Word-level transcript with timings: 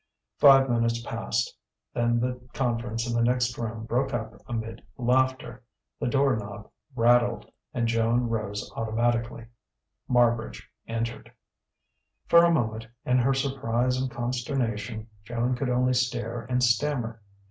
Five 0.39 0.67
minutes 0.67 0.99
passed. 1.03 1.55
Then 1.93 2.19
the 2.19 2.41
conference 2.53 3.05
in 3.07 3.13
the 3.15 3.21
next 3.21 3.55
room 3.55 3.83
broke 3.85 4.15
up 4.15 4.33
amid 4.47 4.83
laughter; 4.97 5.61
the 5.99 6.07
doorknob 6.07 6.71
rattled; 6.95 7.51
and 7.71 7.87
Joan 7.87 8.21
rose 8.27 8.71
automatically. 8.75 9.45
Marbridge 10.09 10.63
entered. 10.87 11.31
For 12.25 12.43
a 12.43 12.51
moment, 12.51 12.87
in 13.05 13.19
her 13.19 13.35
surprise 13.35 14.01
and 14.01 14.09
consternation, 14.09 15.07
Joan 15.23 15.53
could 15.55 15.69
only 15.69 15.93
stare 15.93 16.47
and 16.49 16.63
stammer. 16.63 17.21